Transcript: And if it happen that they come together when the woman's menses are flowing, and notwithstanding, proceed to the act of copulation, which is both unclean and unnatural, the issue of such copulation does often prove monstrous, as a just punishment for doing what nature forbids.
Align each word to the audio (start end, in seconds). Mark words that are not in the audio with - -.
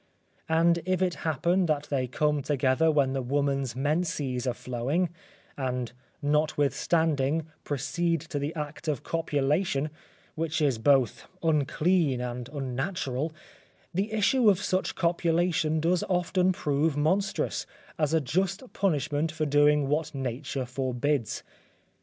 And 0.49 0.79
if 0.83 0.99
it 1.03 1.13
happen 1.29 1.67
that 1.67 1.83
they 1.91 2.07
come 2.07 2.41
together 2.41 2.89
when 2.89 3.13
the 3.13 3.21
woman's 3.21 3.75
menses 3.75 4.47
are 4.47 4.53
flowing, 4.55 5.09
and 5.55 5.91
notwithstanding, 6.23 7.45
proceed 7.63 8.19
to 8.21 8.39
the 8.39 8.55
act 8.55 8.87
of 8.87 9.03
copulation, 9.03 9.91
which 10.33 10.59
is 10.59 10.79
both 10.79 11.27
unclean 11.43 12.19
and 12.19 12.49
unnatural, 12.51 13.31
the 13.93 14.11
issue 14.11 14.49
of 14.49 14.57
such 14.59 14.95
copulation 14.95 15.79
does 15.79 16.03
often 16.09 16.51
prove 16.51 16.97
monstrous, 16.97 17.67
as 17.99 18.11
a 18.11 18.19
just 18.19 18.73
punishment 18.73 19.31
for 19.31 19.45
doing 19.45 19.87
what 19.87 20.15
nature 20.15 20.65
forbids. 20.65 21.43